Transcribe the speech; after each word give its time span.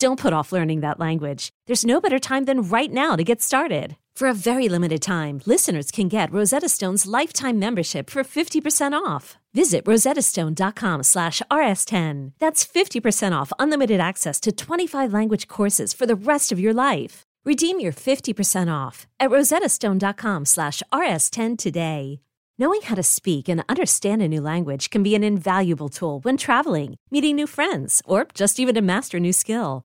Don't 0.00 0.20
put 0.20 0.32
off 0.32 0.52
learning 0.52 0.80
that 0.82 1.00
language. 1.00 1.50
There's 1.66 1.84
no 1.84 2.00
better 2.00 2.20
time 2.20 2.44
than 2.44 2.62
right 2.62 2.92
now 2.92 3.16
to 3.16 3.24
get 3.24 3.42
started. 3.42 3.96
For 4.14 4.28
a 4.28 4.34
very 4.34 4.68
limited 4.68 5.02
time, 5.02 5.40
listeners 5.44 5.90
can 5.90 6.06
get 6.06 6.32
Rosetta 6.32 6.68
Stone's 6.68 7.04
lifetime 7.04 7.58
membership 7.58 8.08
for 8.08 8.22
50% 8.22 8.92
off. 8.92 9.38
Visit 9.54 9.84
rosettastone.com 9.86 11.02
slash 11.02 11.42
rs10. 11.50 12.32
That's 12.38 12.64
50% 12.64 13.32
off 13.32 13.52
unlimited 13.58 13.98
access 13.98 14.38
to 14.40 14.52
25 14.52 15.12
language 15.12 15.48
courses 15.48 15.92
for 15.92 16.06
the 16.06 16.14
rest 16.16 16.52
of 16.52 16.60
your 16.60 16.74
life. 16.74 17.22
Redeem 17.44 17.80
your 17.80 17.92
50% 17.92 18.72
off 18.72 19.08
at 19.18 19.30
rosettastone.com 19.30 20.44
slash 20.44 20.80
rs10 20.92 21.58
today. 21.58 22.20
Knowing 22.60 22.82
how 22.82 22.96
to 22.96 23.04
speak 23.04 23.48
and 23.48 23.64
understand 23.68 24.20
a 24.20 24.28
new 24.28 24.40
language 24.40 24.90
can 24.90 25.02
be 25.02 25.14
an 25.14 25.22
invaluable 25.22 25.88
tool 25.88 26.20
when 26.20 26.36
traveling, 26.36 26.96
meeting 27.10 27.36
new 27.36 27.46
friends, 27.46 28.02
or 28.04 28.26
just 28.34 28.58
even 28.58 28.74
to 28.74 28.82
master 28.82 29.18
a 29.18 29.20
new 29.20 29.32
skill. 29.32 29.84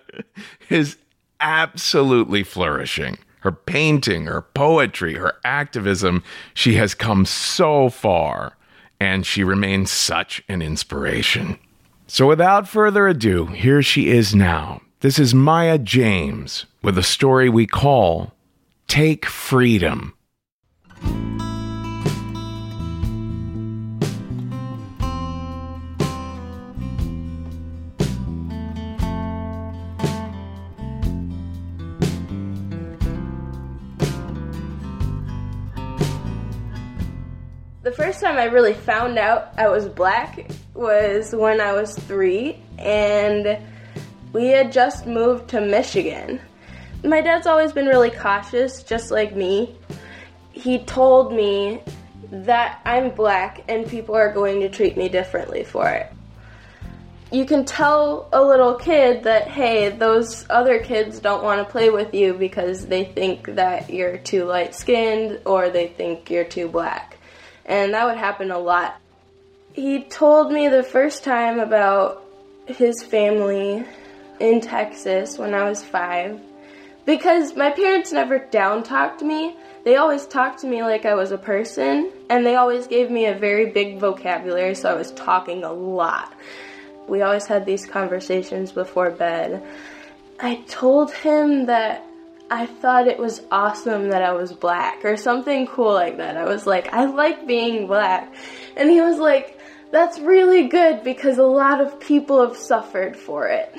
is 0.70 0.96
absolutely 1.40 2.42
flourishing. 2.42 3.18
Her 3.40 3.52
painting, 3.52 4.26
her 4.26 4.42
poetry, 4.42 5.14
her 5.14 5.34
activism, 5.44 6.24
she 6.54 6.74
has 6.74 6.94
come 6.94 7.24
so 7.24 7.88
far, 7.88 8.56
and 9.00 9.24
she 9.24 9.44
remains 9.44 9.90
such 9.90 10.42
an 10.48 10.60
inspiration. 10.60 11.58
So, 12.06 12.26
without 12.26 12.68
further 12.68 13.06
ado, 13.06 13.46
here 13.46 13.82
she 13.82 14.08
is 14.08 14.34
now. 14.34 14.80
This 15.00 15.18
is 15.18 15.34
Maya 15.34 15.78
James 15.78 16.66
with 16.82 16.98
a 16.98 17.02
story 17.02 17.48
we 17.48 17.66
call 17.66 18.32
Take 18.88 19.26
Freedom. 19.26 20.14
The 37.88 37.94
first 37.94 38.20
time 38.20 38.36
I 38.36 38.44
really 38.44 38.74
found 38.74 39.18
out 39.18 39.54
I 39.56 39.68
was 39.70 39.88
black 39.88 40.50
was 40.74 41.34
when 41.34 41.58
I 41.58 41.72
was 41.72 41.94
three, 41.94 42.60
and 42.76 43.58
we 44.34 44.48
had 44.48 44.72
just 44.72 45.06
moved 45.06 45.48
to 45.48 45.62
Michigan. 45.62 46.38
My 47.02 47.22
dad's 47.22 47.46
always 47.46 47.72
been 47.72 47.86
really 47.86 48.10
cautious, 48.10 48.82
just 48.82 49.10
like 49.10 49.34
me. 49.34 49.74
He 50.52 50.80
told 50.80 51.32
me 51.32 51.80
that 52.30 52.82
I'm 52.84 53.08
black 53.08 53.64
and 53.68 53.88
people 53.88 54.14
are 54.14 54.34
going 54.34 54.60
to 54.60 54.68
treat 54.68 54.98
me 54.98 55.08
differently 55.08 55.64
for 55.64 55.88
it. 55.88 56.12
you 57.30 57.46
can 57.46 57.64
tell 57.64 58.28
a 58.34 58.42
little 58.42 58.74
kid 58.74 59.24
that, 59.24 59.48
hey, 59.48 59.88
those 59.88 60.44
other 60.50 60.78
kids 60.78 61.20
don't 61.20 61.42
want 61.42 61.66
to 61.66 61.72
play 61.72 61.88
with 61.88 62.12
you 62.12 62.34
because 62.34 62.86
they 62.86 63.04
think 63.04 63.54
that 63.54 63.88
you're 63.88 64.18
too 64.18 64.44
light 64.44 64.74
skinned 64.74 65.40
or 65.46 65.70
they 65.70 65.88
think 65.88 66.30
you're 66.30 66.44
too 66.44 66.68
black. 66.68 67.17
And 67.68 67.94
that 67.94 68.06
would 68.06 68.16
happen 68.16 68.50
a 68.50 68.58
lot. 68.58 69.00
He 69.74 70.02
told 70.02 70.50
me 70.50 70.68
the 70.68 70.82
first 70.82 71.22
time 71.22 71.60
about 71.60 72.24
his 72.66 73.02
family 73.04 73.84
in 74.40 74.60
Texas 74.60 75.38
when 75.38 75.54
I 75.54 75.68
was 75.68 75.84
five 75.84 76.40
because 77.04 77.54
my 77.56 77.70
parents 77.70 78.10
never 78.10 78.38
down 78.38 78.82
talked 78.82 79.22
me. 79.22 79.56
They 79.84 79.96
always 79.96 80.26
talked 80.26 80.60
to 80.60 80.66
me 80.66 80.82
like 80.82 81.06
I 81.06 81.14
was 81.14 81.30
a 81.30 81.38
person, 81.38 82.12
and 82.28 82.44
they 82.44 82.56
always 82.56 82.86
gave 82.86 83.10
me 83.10 83.26
a 83.26 83.34
very 83.34 83.70
big 83.70 83.98
vocabulary, 83.98 84.74
so 84.74 84.90
I 84.90 84.94
was 84.94 85.12
talking 85.12 85.64
a 85.64 85.72
lot. 85.72 86.34
We 87.06 87.22
always 87.22 87.46
had 87.46 87.64
these 87.64 87.86
conversations 87.86 88.72
before 88.72 89.10
bed. 89.10 89.62
I 90.40 90.56
told 90.68 91.12
him 91.12 91.66
that 91.66 92.04
I 92.50 92.66
thought 92.66 93.06
it 93.06 93.18
was 93.18 93.42
awesome 93.50 94.08
that 94.10 94.22
I 94.22 94.32
was 94.32 94.52
black 94.52 95.04
or 95.04 95.16
something 95.16 95.66
cool 95.66 95.92
like 95.92 96.16
that. 96.16 96.36
I 96.36 96.44
was 96.44 96.66
like, 96.66 96.92
I 96.92 97.04
like 97.04 97.46
being 97.46 97.86
black. 97.86 98.34
And 98.76 98.90
he 98.90 99.00
was 99.00 99.18
like, 99.18 99.60
that's 99.90 100.18
really 100.18 100.68
good 100.68 101.04
because 101.04 101.38
a 101.38 101.44
lot 101.44 101.80
of 101.80 102.00
people 102.00 102.46
have 102.46 102.56
suffered 102.56 103.16
for 103.16 103.48
it. 103.48 103.74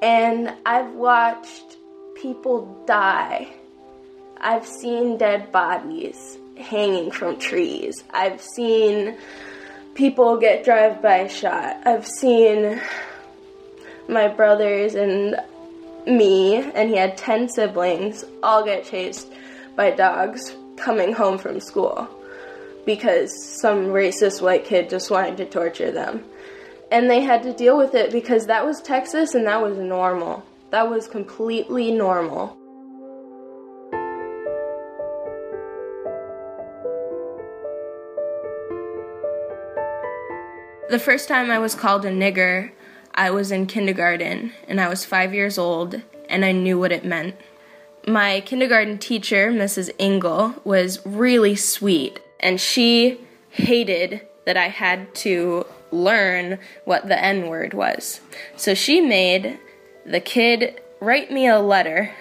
And 0.00 0.54
I've 0.64 0.92
watched 0.92 1.76
people 2.14 2.84
die. 2.86 3.48
I've 4.40 4.66
seen 4.66 5.18
dead 5.18 5.50
bodies 5.50 6.38
hanging 6.56 7.10
from 7.10 7.38
trees. 7.38 8.04
I've 8.10 8.40
seen 8.40 9.16
people 9.94 10.36
get 10.38 10.64
drive 10.64 11.02
by 11.02 11.26
shot. 11.26 11.84
I've 11.84 12.06
seen 12.06 12.80
my 14.08 14.28
brothers 14.28 14.94
and 14.94 15.36
me, 16.08 16.56
and 16.56 16.88
he 16.88 16.96
had 16.96 17.16
10 17.16 17.48
siblings, 17.48 18.24
all 18.42 18.64
get 18.64 18.84
chased 18.84 19.28
by 19.76 19.90
dogs 19.90 20.54
coming 20.76 21.12
home 21.12 21.38
from 21.38 21.60
school 21.60 22.08
because 22.86 23.60
some 23.60 23.86
racist 23.88 24.40
white 24.40 24.64
kid 24.64 24.88
just 24.88 25.10
wanted 25.10 25.36
to 25.36 25.44
torture 25.44 25.90
them. 25.90 26.24
And 26.90 27.10
they 27.10 27.20
had 27.20 27.42
to 27.42 27.52
deal 27.52 27.76
with 27.76 27.94
it 27.94 28.10
because 28.10 28.46
that 28.46 28.64
was 28.64 28.80
Texas 28.80 29.34
and 29.34 29.46
that 29.46 29.60
was 29.60 29.76
normal. 29.76 30.42
That 30.70 30.88
was 30.88 31.06
completely 31.06 31.90
normal. 31.90 32.56
The 40.88 40.98
first 40.98 41.28
time 41.28 41.50
I 41.50 41.58
was 41.58 41.74
called 41.74 42.06
a 42.06 42.10
nigger, 42.10 42.70
I 43.18 43.30
was 43.30 43.50
in 43.50 43.66
kindergarten 43.66 44.52
and 44.68 44.80
I 44.80 44.88
was 44.88 45.04
five 45.04 45.34
years 45.34 45.58
old 45.58 46.00
and 46.28 46.44
I 46.44 46.52
knew 46.52 46.78
what 46.78 46.92
it 46.92 47.04
meant. 47.04 47.34
My 48.06 48.40
kindergarten 48.42 48.96
teacher, 48.96 49.50
Mrs. 49.50 49.90
Engel, 49.98 50.54
was 50.62 51.04
really 51.04 51.56
sweet 51.56 52.20
and 52.38 52.60
she 52.60 53.20
hated 53.50 54.24
that 54.46 54.56
I 54.56 54.68
had 54.68 55.16
to 55.16 55.66
learn 55.90 56.60
what 56.84 57.08
the 57.08 57.20
N 57.20 57.48
word 57.48 57.74
was. 57.74 58.20
So 58.56 58.72
she 58.72 59.00
made 59.00 59.58
the 60.06 60.20
kid 60.20 60.80
write 61.00 61.32
me 61.32 61.48
a 61.48 61.58
letter 61.58 62.14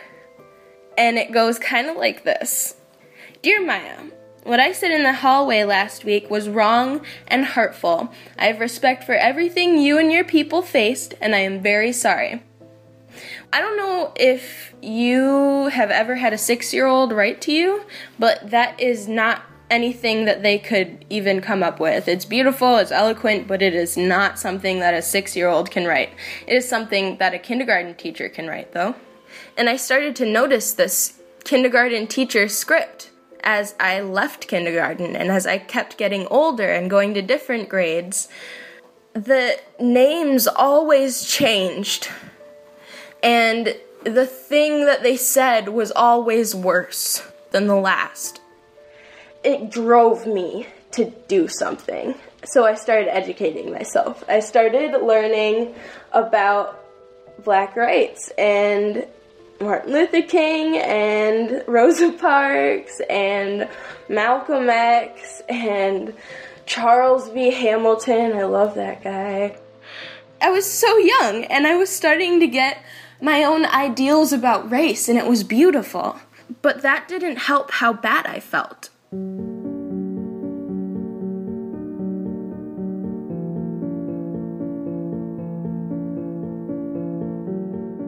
and 0.98 1.20
it 1.20 1.32
goes 1.32 1.60
kind 1.60 1.90
of 1.90 1.96
like 1.96 2.24
this 2.24 2.74
Dear 3.44 3.64
Maya, 3.64 4.00
what 4.48 4.62
I 4.62 4.72
said 4.72 4.92
in 4.92 5.04
the 5.04 5.14
hallway 5.14 5.66
last 5.66 6.06
week 6.06 6.30
was 6.30 6.48
wrong 6.48 7.02
and 7.28 7.44
hurtful. 7.44 8.14
I 8.40 8.46
have 8.46 8.62
respect 8.62 9.04
for 9.04 9.14
everything 9.14 9.78
you 9.78 10.00
and 10.00 10.10
your 10.10 10.24
people 10.24 10.62
faced, 10.62 11.16
and 11.20 11.36
I 11.36 11.40
am 11.40 11.62
very 11.62 11.92
sorry. 11.92 12.42
I 13.52 13.60
don't 13.60 13.76
know 13.76 14.14
if 14.16 14.74
you 14.82 15.68
have 15.68 15.92
ever 15.92 16.16
had 16.16 16.32
a 16.32 16.38
six 16.38 16.74
year 16.74 16.86
old 16.86 17.12
write 17.12 17.42
to 17.42 17.52
you, 17.52 17.84
but 18.18 18.50
that 18.50 18.80
is 18.80 19.08
not 19.08 19.44
anything 19.70 20.24
that 20.24 20.44
they 20.44 20.58
could 20.58 21.04
even 21.10 21.42
come 21.42 21.62
up 21.62 21.80
with. 21.82 22.08
It's 22.08 22.24
beautiful, 22.24 22.78
it's 22.78 22.92
eloquent, 22.92 23.50
but 23.50 23.62
it 23.62 23.74
is 23.74 23.98
not 23.98 24.40
something 24.40 24.80
that 24.80 24.94
a 24.94 25.02
six 25.02 25.36
year 25.36 25.50
old 25.50 25.72
can 25.72 25.86
write. 25.86 26.12
It 26.48 26.56
is 26.56 26.70
something 26.70 27.18
that 27.18 27.34
a 27.34 27.40
kindergarten 27.40 27.96
teacher 27.96 28.30
can 28.30 28.48
write, 28.48 28.72
though. 28.72 28.96
And 29.58 29.68
I 29.68 29.76
started 29.76 30.16
to 30.18 30.26
notice 30.26 30.72
this 30.72 31.20
kindergarten 31.44 32.08
teacher 32.08 32.48
script 32.48 33.12
as 33.48 33.76
I 33.80 34.02
left 34.02 34.50
kindergarten 34.50 35.16
and 35.16 35.32
as 35.32 35.48
I 35.48 35.58
kept 35.58 35.98
getting 35.98 36.28
older 36.28 36.70
and 36.70 36.90
going 36.90 37.14
to 37.14 37.22
different 37.22 37.70
grades, 37.70 38.28
the 39.14 39.58
names 39.80 40.48
always 40.48 41.26
changed. 41.26 42.10
And 43.24 43.74
the 44.04 44.26
thing 44.26 44.86
that 44.86 45.02
they 45.02 45.16
said 45.16 45.70
was 45.70 45.92
always 45.92 46.54
worse 46.54 47.24
than 47.52 47.68
the 47.68 47.78
last. 47.78 48.42
It 49.46 49.72
drove 49.72 50.28
me 50.28 50.68
to 50.92 51.14
do 51.30 51.48
something. 51.48 52.16
So 52.44 52.66
I 52.66 52.76
started 52.76 53.08
educating 53.16 53.72
myself. 53.72 54.26
I 54.28 54.42
started 54.42 54.92
learning 55.02 55.74
about 56.12 56.84
black 57.46 57.78
rights 57.78 58.30
and 58.38 59.08
Martin 59.60 59.92
Luther 59.92 60.22
King 60.22 60.78
and 60.78 61.64
Rosa 61.68 62.12
Parks 62.12 63.02
and 63.10 63.68
Malcolm 64.08 64.70
X 64.70 65.42
and 65.50 66.14
Charles 66.66 67.30
B. 67.30 67.50
Hamilton. 67.52 68.34
I 68.34 68.44
love 68.44 68.76
that 68.76 69.04
guy. 69.04 69.58
I 70.40 70.52
was 70.52 70.72
so 70.72 70.98
young 70.98 71.46
and 71.46 71.66
I 71.66 71.76
was 71.76 71.90
starting 71.90 72.40
to 72.40 72.48
get 72.48 72.84
my 73.20 73.44
own 73.44 73.66
ideals 73.66 74.32
about 74.32 74.70
race 74.70 75.10
and 75.10 75.18
it 75.18 75.26
was 75.26 75.44
beautiful. 75.44 76.18
But 76.62 76.84
that 76.84 77.08
didn't 77.08 77.38
help 77.38 77.72
how 77.72 77.94
bad 77.94 78.28
I 78.28 78.40
felt. 78.40 78.90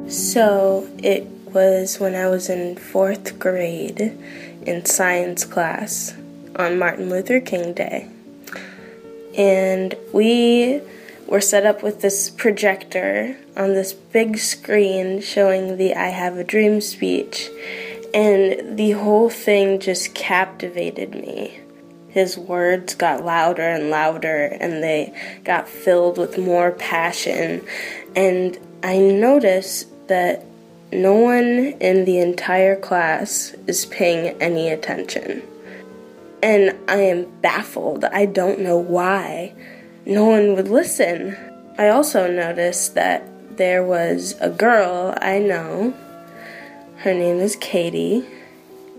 So 0.07 0.87
it 0.99 1.38
was 1.53 1.99
when 1.99 2.15
I 2.15 2.27
was 2.27 2.49
in 2.49 2.75
fourth 2.75 3.39
grade 3.39 4.17
in 4.65 4.85
science 4.85 5.45
class 5.45 6.15
on 6.55 6.79
Martin 6.79 7.09
Luther 7.09 7.39
King 7.39 7.73
Day. 7.73 8.09
And 9.37 9.95
we 10.13 10.81
were 11.27 11.41
set 11.41 11.65
up 11.65 11.83
with 11.83 12.01
this 12.01 12.29
projector 12.29 13.37
on 13.55 13.73
this 13.73 13.93
big 13.93 14.37
screen 14.37 15.21
showing 15.21 15.77
the 15.77 15.93
I 15.95 16.07
Have 16.07 16.37
a 16.37 16.43
Dream 16.43 16.81
speech. 16.81 17.49
And 18.13 18.77
the 18.77 18.91
whole 18.91 19.29
thing 19.29 19.79
just 19.79 20.15
captivated 20.15 21.11
me. 21.11 21.59
His 22.09 22.37
words 22.37 22.95
got 22.95 23.23
louder 23.23 23.61
and 23.61 23.91
louder, 23.91 24.45
and 24.45 24.81
they 24.83 25.13
got 25.44 25.69
filled 25.69 26.18
with 26.18 26.39
more 26.39 26.71
passion. 26.71 27.63
And 28.15 28.57
I 28.81 28.97
noticed 28.97 29.87
that 30.07 30.44
no 30.91 31.13
one 31.13 31.75
in 31.79 32.05
the 32.05 32.19
entire 32.19 32.75
class 32.75 33.55
is 33.67 33.85
paying 33.85 34.41
any 34.41 34.69
attention. 34.69 35.43
And 36.41 36.75
I 36.87 37.01
am 37.01 37.25
baffled. 37.41 38.05
I 38.05 38.25
don't 38.25 38.59
know 38.59 38.77
why 38.77 39.53
no 40.05 40.25
one 40.25 40.55
would 40.55 40.67
listen. 40.67 41.37
I 41.77 41.89
also 41.89 42.31
noticed 42.31 42.95
that 42.95 43.23
there 43.57 43.83
was 43.83 44.35
a 44.39 44.49
girl 44.49 45.15
I 45.21 45.37
know. 45.37 45.93
Her 46.97 47.13
name 47.13 47.37
is 47.37 47.55
Katie. 47.55 48.25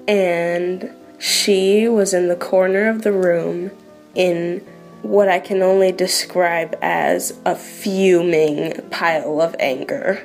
And 0.07 0.91
she 1.19 1.89
was 1.89 2.15
in 2.15 2.29
the 2.29 2.37
corner 2.37 2.89
of 2.89 3.03
the 3.03 3.13
room 3.13 3.71
in 4.15 4.65
what 5.03 5.29
I 5.29 5.41
can 5.41 5.63
only 5.63 5.93
describe 5.93 6.77
as 6.83 7.39
a 7.45 7.57
fuming 7.57 8.81
pile 8.91 9.41
of 9.41 9.57
anger. 9.59 10.25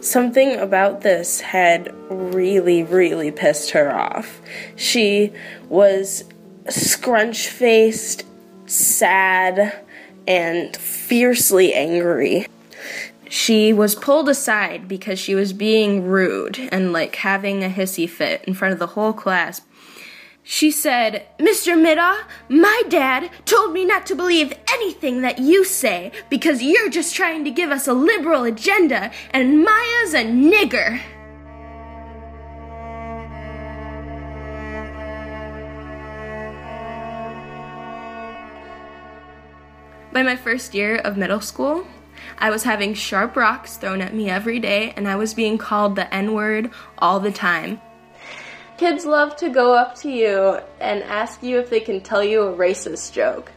Something 0.00 0.56
about 0.56 1.00
this 1.02 1.40
had 1.40 1.92
really, 2.08 2.82
really 2.84 3.30
pissed 3.30 3.70
her 3.72 3.92
off. 3.92 4.40
She 4.76 5.32
was 5.68 6.24
scrunch 6.68 7.48
faced, 7.48 8.24
sad, 8.66 9.84
and 10.26 10.76
fiercely 10.76 11.74
angry. 11.74 12.46
She 13.28 13.72
was 13.72 13.94
pulled 13.94 14.28
aside 14.28 14.88
because 14.88 15.18
she 15.18 15.34
was 15.34 15.52
being 15.52 16.06
rude 16.06 16.58
and 16.72 16.92
like 16.92 17.16
having 17.16 17.64
a 17.64 17.68
hissy 17.68 18.08
fit 18.08 18.44
in 18.44 18.54
front 18.54 18.72
of 18.72 18.78
the 18.78 18.86
whole 18.88 19.12
class 19.12 19.60
she 20.50 20.70
said, 20.70 21.26
Mr. 21.38 21.76
Middaugh, 21.76 22.24
my 22.48 22.82
dad 22.88 23.28
told 23.44 23.74
me 23.74 23.84
not 23.84 24.06
to 24.06 24.14
believe 24.14 24.50
anything 24.72 25.20
that 25.20 25.38
you 25.38 25.62
say 25.62 26.10
because 26.30 26.62
you're 26.62 26.88
just 26.88 27.14
trying 27.14 27.44
to 27.44 27.50
give 27.50 27.70
us 27.70 27.86
a 27.86 27.92
liberal 27.92 28.44
agenda 28.44 29.12
and 29.32 29.62
Maya's 29.62 30.14
a 30.14 30.24
nigger. 30.24 31.02
By 40.14 40.22
my 40.22 40.34
first 40.34 40.72
year 40.72 40.96
of 40.96 41.18
middle 41.18 41.42
school, 41.42 41.86
I 42.38 42.48
was 42.48 42.62
having 42.62 42.94
sharp 42.94 43.36
rocks 43.36 43.76
thrown 43.76 44.00
at 44.00 44.14
me 44.14 44.30
every 44.30 44.58
day, 44.58 44.94
and 44.96 45.06
I 45.06 45.16
was 45.16 45.34
being 45.34 45.58
called 45.58 45.94
the 45.94 46.12
N 46.12 46.32
word 46.32 46.70
all 46.96 47.20
the 47.20 47.30
time. 47.30 47.82
Kids 48.78 49.04
love 49.04 49.34
to 49.36 49.50
go 49.50 49.74
up 49.74 49.96
to 49.96 50.08
you 50.08 50.60
and 50.78 51.02
ask 51.02 51.42
you 51.42 51.58
if 51.58 51.68
they 51.68 51.80
can 51.80 52.00
tell 52.00 52.22
you 52.22 52.42
a 52.42 52.56
racist 52.56 53.12
joke. 53.12 53.50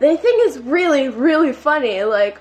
They 0.00 0.16
think 0.16 0.48
it's 0.48 0.56
really, 0.56 1.08
really 1.08 1.52
funny. 1.52 2.02
Like, 2.02 2.40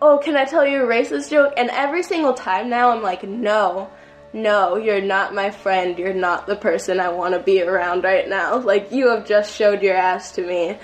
oh, 0.00 0.16
can 0.16 0.34
I 0.34 0.46
tell 0.46 0.66
you 0.66 0.82
a 0.82 0.86
racist 0.86 1.28
joke? 1.28 1.52
And 1.58 1.68
every 1.68 2.02
single 2.02 2.32
time 2.32 2.70
now, 2.70 2.90
I'm 2.90 3.02
like, 3.02 3.22
no, 3.22 3.90
no, 4.32 4.76
you're 4.76 5.02
not 5.02 5.34
my 5.34 5.50
friend. 5.50 5.98
You're 5.98 6.14
not 6.14 6.46
the 6.46 6.56
person 6.56 6.98
I 6.98 7.10
want 7.10 7.34
to 7.34 7.40
be 7.40 7.62
around 7.62 8.02
right 8.02 8.26
now. 8.26 8.56
Like, 8.56 8.90
you 8.90 9.08
have 9.08 9.26
just 9.26 9.54
showed 9.54 9.82
your 9.82 9.94
ass 9.94 10.32
to 10.32 10.46
me. 10.46 10.78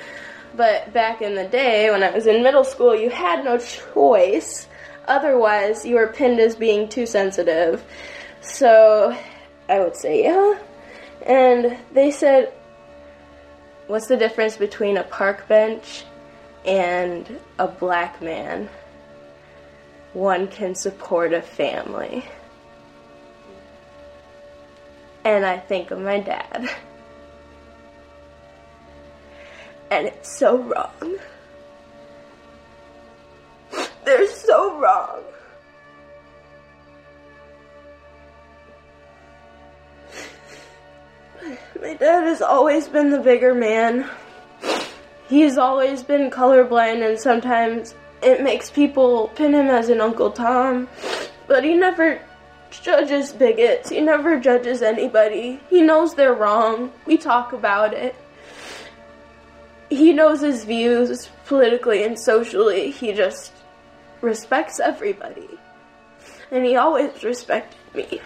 But 0.54 0.92
back 0.92 1.22
in 1.22 1.34
the 1.34 1.46
day, 1.46 1.90
when 1.90 2.02
I 2.02 2.10
was 2.10 2.26
in 2.26 2.42
middle 2.42 2.64
school, 2.64 2.94
you 2.94 3.08
had 3.08 3.42
no 3.42 3.56
choice. 3.56 4.68
Otherwise, 5.06 5.86
you 5.86 5.94
were 5.94 6.08
pinned 6.08 6.40
as 6.40 6.56
being 6.56 6.90
too 6.90 7.06
sensitive. 7.06 7.82
So, 8.42 9.16
I 9.68 9.80
would 9.80 9.96
say, 9.96 10.24
yeah. 10.24 10.58
And 11.22 11.76
they 11.92 12.10
said, 12.10 12.52
What's 13.88 14.06
the 14.06 14.18
difference 14.18 14.58
between 14.58 14.98
a 14.98 15.02
park 15.02 15.48
bench 15.48 16.04
and 16.66 17.40
a 17.58 17.66
black 17.66 18.20
man? 18.20 18.68
One 20.12 20.46
can 20.46 20.74
support 20.74 21.32
a 21.32 21.40
family. 21.40 22.24
And 25.24 25.44
I 25.44 25.58
think 25.58 25.90
of 25.90 26.00
my 26.00 26.20
dad. 26.20 26.68
And 29.90 30.06
it's 30.06 30.36
so 30.38 30.58
wrong. 30.58 31.18
Dad 41.98 42.24
has 42.24 42.42
always 42.42 42.88
been 42.88 43.10
the 43.10 43.20
bigger 43.20 43.54
man. 43.54 44.08
He's 45.28 45.58
always 45.58 46.02
been 46.02 46.30
colorblind, 46.30 47.06
and 47.08 47.18
sometimes 47.18 47.94
it 48.22 48.42
makes 48.42 48.70
people 48.70 49.28
pin 49.34 49.54
him 49.54 49.66
as 49.66 49.88
an 49.88 50.00
Uncle 50.00 50.30
Tom. 50.30 50.88
But 51.46 51.64
he 51.64 51.74
never 51.74 52.20
judges 52.70 53.32
bigots. 53.32 53.90
He 53.90 54.00
never 54.00 54.38
judges 54.38 54.82
anybody. 54.82 55.60
He 55.70 55.82
knows 55.82 56.14
they're 56.14 56.34
wrong. 56.34 56.92
We 57.06 57.16
talk 57.16 57.52
about 57.52 57.92
it. 57.92 58.14
He 59.90 60.12
knows 60.12 60.40
his 60.40 60.64
views 60.64 61.30
politically 61.46 62.04
and 62.04 62.18
socially. 62.18 62.90
He 62.90 63.12
just 63.12 63.52
respects 64.20 64.80
everybody. 64.80 65.48
And 66.50 66.64
he 66.64 66.76
always 66.76 67.22
respected 67.24 67.78
me. 67.94 68.20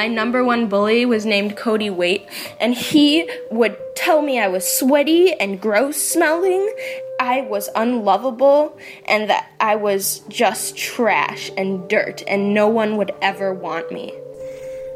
My 0.00 0.06
number 0.06 0.42
one 0.42 0.66
bully 0.66 1.04
was 1.04 1.26
named 1.26 1.58
Cody 1.58 1.90
Waite, 1.90 2.26
and 2.58 2.72
he 2.74 3.28
would 3.50 3.76
tell 3.94 4.22
me 4.22 4.40
I 4.40 4.48
was 4.48 4.66
sweaty 4.66 5.34
and 5.34 5.60
gross 5.60 5.98
smelling, 5.98 6.72
I 7.20 7.42
was 7.42 7.68
unlovable, 7.76 8.78
and 9.04 9.28
that 9.28 9.50
I 9.60 9.76
was 9.76 10.20
just 10.20 10.74
trash 10.74 11.50
and 11.54 11.86
dirt, 11.86 12.22
and 12.26 12.54
no 12.54 12.66
one 12.66 12.96
would 12.96 13.12
ever 13.20 13.52
want 13.52 13.92
me. 13.92 14.14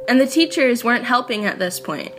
And 0.08 0.18
the 0.18 0.26
teachers 0.26 0.84
weren't 0.84 1.04
helping 1.04 1.44
at 1.44 1.58
this 1.58 1.80
point. 1.80 2.14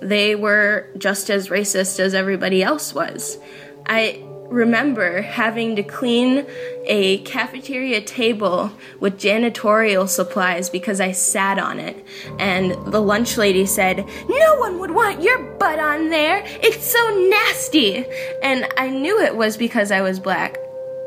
They 0.00 0.34
were 0.34 0.88
just 0.96 1.28
as 1.28 1.50
racist 1.50 2.00
as 2.00 2.14
everybody 2.14 2.62
else 2.62 2.94
was. 2.94 3.36
I 3.84 4.23
remember 4.48 5.22
having 5.22 5.76
to 5.76 5.82
clean 5.82 6.46
a 6.86 7.18
cafeteria 7.18 8.00
table 8.00 8.70
with 9.00 9.18
janitorial 9.18 10.08
supplies 10.08 10.70
because 10.70 11.00
I 11.00 11.12
sat 11.12 11.58
on 11.58 11.78
it. 11.78 12.04
And 12.38 12.72
the 12.92 13.00
lunch 13.00 13.36
lady 13.36 13.66
said, 13.66 14.06
No 14.28 14.56
one 14.56 14.78
would 14.78 14.90
want 14.90 15.22
your 15.22 15.42
butt 15.54 15.78
on 15.78 16.10
there. 16.10 16.42
It's 16.46 16.84
so 16.84 17.28
nasty. 17.30 18.04
And 18.42 18.68
I 18.76 18.90
knew 18.90 19.20
it 19.20 19.36
was 19.36 19.56
because 19.56 19.90
I 19.90 20.02
was 20.02 20.20
black. 20.20 20.58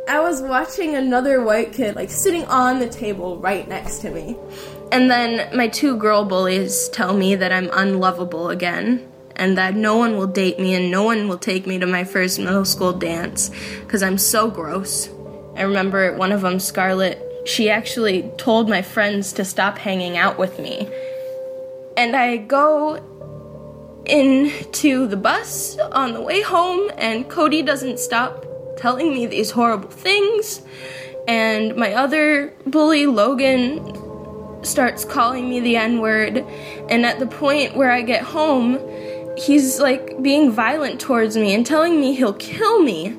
I 0.07 0.21
was 0.21 0.41
watching 0.41 0.95
another 0.95 1.43
white 1.43 1.73
kid, 1.73 1.95
like 1.95 2.09
sitting 2.09 2.45
on 2.45 2.79
the 2.79 2.87
table 2.87 3.37
right 3.37 3.67
next 3.67 3.99
to 3.99 4.09
me. 4.09 4.37
And 4.91 5.11
then 5.11 5.55
my 5.55 5.67
two 5.67 5.97
girl 5.97 6.23
bullies 6.23 6.87
tell 6.89 7.13
me 7.13 7.35
that 7.35 7.51
I'm 7.51 7.69
unlovable 7.73 8.49
again 8.49 9.05
and 9.37 9.57
that 9.57 9.75
no 9.75 9.95
one 9.95 10.17
will 10.17 10.27
date 10.27 10.59
me 10.59 10.75
and 10.75 10.91
no 10.91 11.03
one 11.03 11.27
will 11.27 11.37
take 11.37 11.65
me 11.65 11.79
to 11.79 11.85
my 11.85 12.03
first 12.03 12.39
middle 12.39 12.65
school 12.65 12.91
dance 12.91 13.49
because 13.79 14.03
I'm 14.03 14.17
so 14.17 14.51
gross. 14.51 15.09
I 15.55 15.61
remember 15.61 16.15
one 16.15 16.31
of 16.31 16.41
them, 16.41 16.59
Scarlett, 16.59 17.23
she 17.45 17.69
actually 17.69 18.29
told 18.37 18.67
my 18.67 18.81
friends 18.81 19.31
to 19.33 19.45
stop 19.45 19.77
hanging 19.77 20.17
out 20.17 20.37
with 20.37 20.59
me. 20.59 20.89
And 21.95 22.15
I 22.15 22.37
go 22.37 23.01
into 24.05 25.07
the 25.07 25.17
bus 25.17 25.77
on 25.79 26.13
the 26.13 26.21
way 26.21 26.41
home, 26.41 26.91
and 26.97 27.29
Cody 27.29 27.61
doesn't 27.61 27.99
stop 27.99 28.45
telling 28.77 29.13
me 29.13 29.25
these 29.25 29.51
horrible 29.51 29.89
things. 29.89 30.61
And 31.27 31.75
my 31.75 31.93
other 31.93 32.53
bully, 32.65 33.05
Logan, 33.05 34.63
starts 34.63 35.05
calling 35.05 35.49
me 35.49 35.59
the 35.59 35.75
N 35.75 35.99
word. 35.99 36.45
And 36.89 37.05
at 37.05 37.19
the 37.19 37.27
point 37.27 37.75
where 37.75 37.91
I 37.91 38.01
get 38.01 38.23
home, 38.23 38.77
he's 39.37 39.79
like 39.79 40.21
being 40.21 40.51
violent 40.51 40.99
towards 40.99 41.37
me 41.37 41.53
and 41.53 41.65
telling 41.65 41.99
me 41.99 42.13
he'll 42.13 42.33
kill 42.33 42.81
me. 42.81 43.17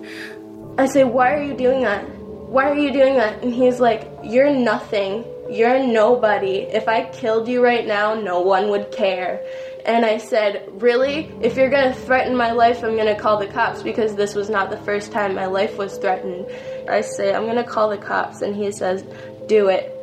I 0.77 0.87
say, 0.87 1.05
Why 1.05 1.35
are 1.35 1.43
you 1.43 1.55
doing 1.55 1.83
that? 1.83 2.09
Why 2.19 2.69
are 2.71 2.77
you 2.77 2.93
doing 2.93 3.15
that? 3.15 3.43
And 3.43 3.53
he's 3.53 3.81
like, 3.81 4.11
You're 4.23 4.51
nothing. 4.51 5.25
You're 5.51 5.79
nobody. 5.87 6.59
If 6.59 6.89
I 6.89 7.09
killed 7.11 7.49
you 7.49 7.65
right 7.65 7.87
now, 7.87 8.15
no 8.15 8.41
one 8.41 8.69
would 8.69 8.93
care. 8.93 9.45
And 9.87 10.05
I 10.05 10.19
said, 10.19 10.69
Really? 10.73 11.33
If 11.41 11.57
you're 11.57 11.71
gonna 11.71 11.95
threaten 11.95 12.37
my 12.37 12.53
life, 12.53 12.83
I'm 12.83 12.97
gonna 12.97 13.19
call 13.19 13.39
the 13.39 13.47
cops 13.47 13.83
because 13.83 14.15
this 14.15 14.35
was 14.35 14.51
not 14.51 14.71
the 14.71 14.77
first 14.79 15.13
time 15.13 15.35
my 15.35 15.47
life 15.47 15.79
was 15.79 15.97
threatened. 15.99 16.47
I 16.89 17.01
say, 17.01 17.35
I'm 17.35 17.47
gonna 17.47 17.65
call 17.65 17.89
the 17.89 17.99
cops. 17.99 18.43
And 18.43 18.55
he 18.55 18.71
says, 18.73 19.05
Do 19.47 19.69
it 19.69 19.98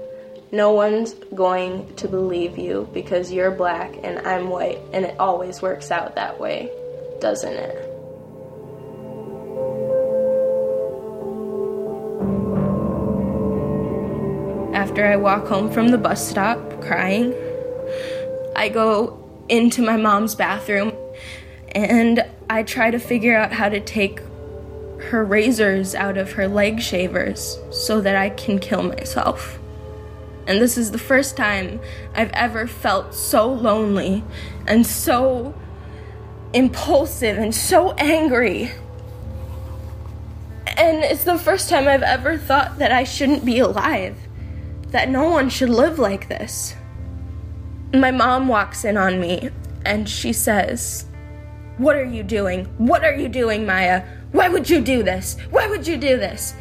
no 0.55 0.71
one's 0.71 1.13
going 1.35 1.93
to 1.95 2.07
believe 2.07 2.57
you 2.57 2.89
because 2.93 3.31
you're 3.31 3.51
black 3.51 3.93
and 4.03 4.25
I'm 4.25 4.49
white, 4.49 4.79
and 4.93 5.03
it 5.03 5.19
always 5.19 5.61
works 5.61 5.91
out 5.91 6.15
that 6.15 6.39
way, 6.39 6.71
doesn't 7.19 7.53
it? 7.53 7.91
After 14.73 15.05
I 15.05 15.17
walk 15.17 15.47
home 15.47 15.69
from 15.69 15.89
the 15.89 15.97
bus 15.97 16.25
stop 16.25 16.81
crying, 16.81 17.33
I 18.55 18.69
go 18.69 19.21
into 19.49 19.81
my 19.81 19.97
mom's 19.97 20.35
bathroom 20.35 20.93
and 21.73 22.25
I 22.49 22.63
try 22.63 22.91
to 22.91 22.99
figure 22.99 23.35
out 23.35 23.51
how 23.51 23.67
to 23.67 23.81
take 23.81 24.21
her 25.09 25.25
razors 25.25 25.95
out 25.95 26.17
of 26.17 26.31
her 26.31 26.47
leg 26.47 26.79
shavers 26.81 27.59
so 27.71 27.99
that 27.99 28.15
I 28.15 28.29
can 28.29 28.59
kill 28.59 28.83
myself. 28.83 29.59
And 30.47 30.61
this 30.61 30.77
is 30.77 30.91
the 30.91 30.97
first 30.97 31.35
time 31.35 31.79
I've 32.13 32.31
ever 32.31 32.67
felt 32.67 33.13
so 33.13 33.51
lonely 33.51 34.23
and 34.67 34.85
so 34.85 35.55
impulsive 36.53 37.37
and 37.37 37.53
so 37.53 37.91
angry. 37.93 38.71
And 40.77 41.03
it's 41.03 41.23
the 41.23 41.37
first 41.37 41.69
time 41.69 41.87
I've 41.87 42.03
ever 42.03 42.37
thought 42.37 42.77
that 42.77 42.91
I 42.91 43.03
shouldn't 43.03 43.45
be 43.45 43.59
alive, 43.59 44.17
that 44.89 45.09
no 45.09 45.29
one 45.29 45.49
should 45.49 45.69
live 45.69 45.99
like 45.99 46.27
this. 46.27 46.75
My 47.93 48.11
mom 48.11 48.47
walks 48.47 48.85
in 48.85 48.97
on 48.97 49.19
me 49.19 49.49
and 49.85 50.07
she 50.07 50.33
says, 50.33 51.05
What 51.77 51.95
are 51.95 52.05
you 52.05 52.23
doing? 52.23 52.65
What 52.77 53.03
are 53.03 53.13
you 53.13 53.29
doing, 53.29 53.65
Maya? 53.65 54.03
Why 54.35 54.49
would 54.49 54.69
you 54.69 54.81
do 54.81 55.01
this? 55.01 55.37
Why 55.49 55.67
would 55.67 55.87
you 55.87 55.97
do 55.97 56.17
this? 56.17 56.53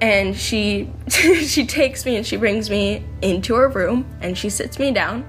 and 0.00 0.36
she 0.36 0.90
she 1.08 1.66
takes 1.66 2.04
me 2.04 2.16
and 2.16 2.26
she 2.26 2.36
brings 2.36 2.70
me 2.70 3.04
into 3.22 3.54
her 3.54 3.68
room 3.68 4.06
and 4.20 4.36
she 4.36 4.50
sits 4.50 4.78
me 4.78 4.90
down 4.90 5.24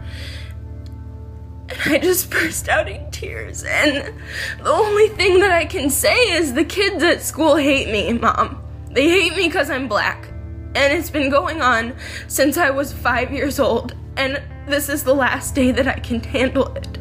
and 1.69 1.93
I 1.93 1.97
just 1.99 2.29
burst 2.35 2.69
out 2.69 2.87
in 2.87 3.09
tears 3.11 3.63
and 3.63 4.13
the 4.61 4.69
only 4.69 5.09
thing 5.09 5.39
that 5.39 5.51
I 5.51 5.65
can 5.65 5.89
say 5.89 6.31
is 6.33 6.53
the 6.53 6.65
kids 6.65 7.03
at 7.03 7.21
school 7.21 7.55
hate 7.55 7.89
me, 7.89 8.13
mom. 8.13 8.61
They 8.91 9.09
hate 9.09 9.35
me 9.35 9.49
cuz 9.49 9.69
I'm 9.69 9.87
black. 9.87 10.29
And 10.75 10.91
it's 10.91 11.09
been 11.09 11.29
going 11.29 11.61
on 11.61 11.95
since 12.27 12.57
I 12.57 12.69
was 12.69 12.91
5 12.91 13.31
years 13.31 13.59
old 13.59 13.95
and 14.17 14.41
this 14.67 14.89
is 14.89 15.03
the 15.03 15.13
last 15.13 15.55
day 15.55 15.71
that 15.71 15.87
I 15.87 15.99
can 15.99 16.21
handle 16.21 16.73
it. 16.75 16.97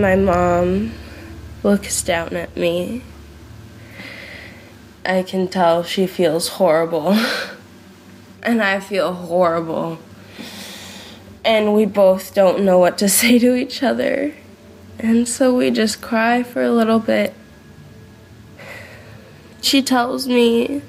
My 0.00 0.16
mom 0.16 0.92
looks 1.62 2.02
down 2.02 2.34
at 2.34 2.56
me, 2.56 3.02
I 5.04 5.22
can 5.22 5.48
tell 5.48 5.82
she 5.82 6.06
feels 6.06 6.48
horrible. 6.48 7.18
and 8.42 8.62
I 8.62 8.80
feel 8.80 9.12
horrible. 9.12 9.98
And 11.44 11.74
we 11.74 11.86
both 11.86 12.34
don't 12.34 12.64
know 12.64 12.78
what 12.78 12.98
to 12.98 13.08
say 13.08 13.38
to 13.38 13.54
each 13.54 13.82
other. 13.82 14.34
And 14.98 15.28
so 15.28 15.54
we 15.56 15.70
just 15.70 16.00
cry 16.00 16.42
for 16.42 16.62
a 16.62 16.70
little 16.70 16.98
bit. 16.98 17.34
She 19.60 19.82
tells 19.82 20.26
me 20.26 20.82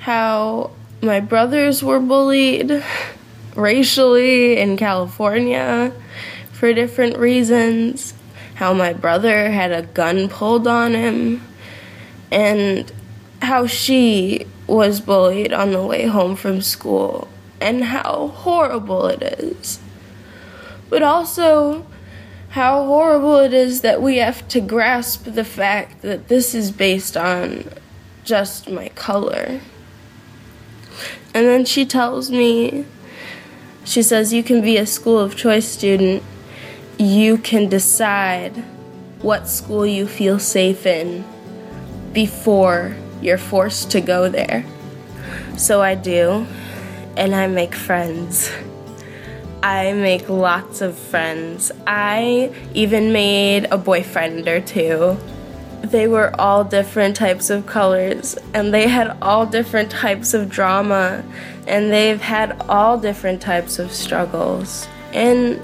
how 0.00 0.70
my 1.00 1.20
brothers 1.20 1.82
were 1.82 2.00
bullied 2.00 2.84
racially 3.54 4.58
in 4.58 4.76
California 4.76 5.92
for 6.58 6.72
different 6.72 7.16
reasons, 7.16 8.14
how 8.56 8.72
my 8.72 8.92
brother 8.92 9.48
had 9.48 9.70
a 9.70 9.82
gun 9.82 10.28
pulled 10.28 10.66
on 10.66 10.92
him, 10.92 11.40
and 12.32 12.90
how 13.40 13.64
she 13.64 14.44
was 14.66 15.00
bullied 15.00 15.52
on 15.52 15.70
the 15.70 15.80
way 15.80 16.06
home 16.06 16.34
from 16.34 16.60
school, 16.60 17.28
and 17.60 17.84
how 17.84 18.26
horrible 18.34 19.06
it 19.06 19.22
is. 19.22 19.78
But 20.90 21.04
also, 21.04 21.86
how 22.48 22.84
horrible 22.86 23.38
it 23.38 23.52
is 23.54 23.82
that 23.82 24.02
we 24.02 24.16
have 24.16 24.48
to 24.48 24.60
grasp 24.60 25.26
the 25.26 25.44
fact 25.44 26.02
that 26.02 26.26
this 26.26 26.56
is 26.56 26.72
based 26.72 27.16
on 27.16 27.70
just 28.24 28.68
my 28.68 28.88
color. 28.90 29.60
And 31.32 31.46
then 31.46 31.64
she 31.64 31.86
tells 31.86 32.32
me, 32.32 32.84
she 33.84 34.02
says, 34.02 34.32
You 34.32 34.42
can 34.42 34.60
be 34.60 34.76
a 34.76 34.86
school 34.86 35.20
of 35.20 35.36
choice 35.36 35.68
student. 35.68 36.24
You 36.98 37.38
can 37.38 37.68
decide 37.68 38.56
what 39.22 39.46
school 39.46 39.86
you 39.86 40.08
feel 40.08 40.40
safe 40.40 40.84
in 40.84 41.24
before 42.12 42.96
you're 43.22 43.38
forced 43.38 43.92
to 43.92 44.00
go 44.00 44.28
there. 44.28 44.64
So 45.56 45.80
I 45.80 45.94
do, 45.94 46.44
and 47.16 47.36
I 47.36 47.46
make 47.46 47.76
friends. 47.76 48.50
I 49.62 49.92
make 49.92 50.28
lots 50.28 50.80
of 50.80 50.98
friends. 50.98 51.70
I 51.86 52.52
even 52.74 53.12
made 53.12 53.68
a 53.70 53.78
boyfriend 53.78 54.48
or 54.48 54.60
two. 54.60 55.16
They 55.82 56.08
were 56.08 56.34
all 56.40 56.64
different 56.64 57.14
types 57.14 57.48
of 57.48 57.64
colors, 57.64 58.36
and 58.54 58.74
they 58.74 58.88
had 58.88 59.16
all 59.22 59.46
different 59.46 59.92
types 59.92 60.34
of 60.34 60.48
drama, 60.48 61.24
and 61.68 61.92
they've 61.92 62.20
had 62.20 62.60
all 62.68 62.98
different 62.98 63.40
types 63.40 63.78
of 63.78 63.92
struggles. 63.92 64.88
And 65.12 65.62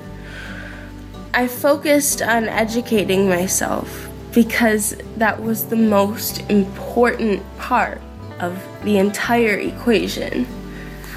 I 1.36 1.48
focused 1.48 2.22
on 2.22 2.44
educating 2.44 3.28
myself 3.28 4.08
because 4.32 4.96
that 5.16 5.42
was 5.42 5.66
the 5.66 5.74
most 5.74 6.48
important 6.48 7.42
part 7.58 8.00
of 8.38 8.56
the 8.84 8.98
entire 8.98 9.58
equation. 9.58 10.46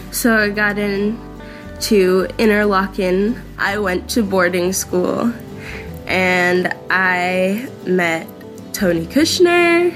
So 0.09 0.35
I 0.35 0.49
got 0.49 0.79
in 0.79 1.19
to 1.81 2.25
Interlochen. 2.39 3.39
I 3.59 3.77
went 3.77 4.09
to 4.11 4.23
boarding 4.23 4.73
school 4.73 5.31
and 6.07 6.73
I 6.89 7.69
met 7.85 8.27
Tony 8.73 9.05
Kushner, 9.05 9.93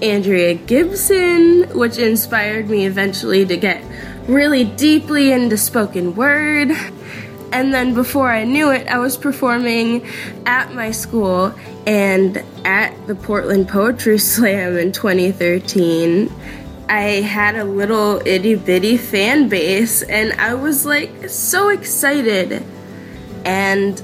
Andrea 0.00 0.54
Gibson, 0.54 1.68
which 1.76 1.98
inspired 1.98 2.70
me 2.70 2.86
eventually 2.86 3.44
to 3.44 3.56
get 3.56 3.82
really 4.28 4.62
deeply 4.62 5.32
into 5.32 5.56
spoken 5.56 6.14
word. 6.14 6.70
And 7.54 7.72
then 7.72 7.94
before 7.94 8.28
I 8.28 8.42
knew 8.42 8.72
it, 8.72 8.88
I 8.88 8.98
was 8.98 9.16
performing 9.16 10.04
at 10.44 10.74
my 10.74 10.90
school 10.90 11.54
and 11.86 12.42
at 12.64 13.06
the 13.06 13.14
Portland 13.14 13.68
Poetry 13.68 14.18
Slam 14.32 14.76
in 14.76 14.90
2013. 14.90 16.32
I 16.88 17.00
had 17.00 17.54
a 17.54 17.62
little 17.62 18.20
itty 18.26 18.56
bitty 18.56 18.96
fan 18.96 19.48
base, 19.48 20.02
and 20.02 20.32
I 20.32 20.54
was 20.54 20.84
like 20.84 21.28
so 21.28 21.68
excited. 21.68 22.64
And 23.44 24.02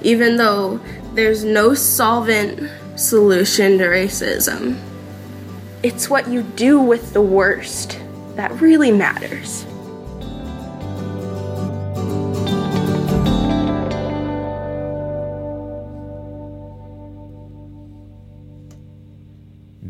even 0.00 0.38
though 0.38 0.80
there's 1.12 1.44
no 1.44 1.74
solvent 1.74 2.70
solution 2.98 3.76
to 3.76 3.84
racism, 3.84 4.80
it's 5.82 6.08
what 6.08 6.28
you 6.28 6.42
do 6.42 6.80
with 6.80 7.12
the 7.12 7.20
worst 7.20 8.00
that 8.36 8.58
really 8.58 8.90
matters. 8.90 9.66